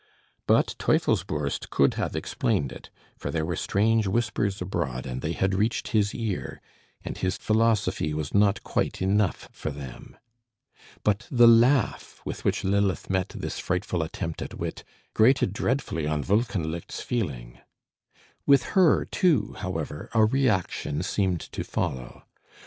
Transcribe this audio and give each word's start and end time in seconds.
But 0.47 0.73
Teufelsbürst 0.79 1.69
could 1.69 1.93
have 1.93 2.15
explained 2.15 2.71
it, 2.71 2.89
for 3.19 3.29
there 3.29 3.45
were 3.45 3.55
strange 3.55 4.07
whispers 4.07 4.59
abroad, 4.59 5.05
and 5.05 5.21
they 5.21 5.33
had 5.33 5.53
reached 5.53 5.89
his 5.89 6.15
ear; 6.15 6.59
and 7.05 7.15
his 7.19 7.37
philosophy 7.37 8.11
was 8.11 8.33
not 8.33 8.63
quite 8.63 8.99
enough 8.99 9.47
for 9.51 9.69
them. 9.69 10.17
But 11.03 11.27
the 11.29 11.45
laugh 11.45 12.19
with 12.25 12.43
which 12.43 12.63
Lilith 12.63 13.11
met 13.11 13.29
this 13.29 13.59
frightful 13.59 14.01
attempt 14.01 14.41
at 14.41 14.55
wit, 14.55 14.83
grated 15.13 15.53
dreadfully 15.53 16.07
on 16.07 16.23
Wolkenlicht's 16.23 17.01
feeling. 17.01 17.59
With 18.47 18.63
her, 18.73 19.05
too, 19.05 19.53
however, 19.59 20.09
a 20.15 20.25
reaction 20.25 21.03
seemed 21.03 21.41
to 21.41 21.63
follow. 21.63 22.23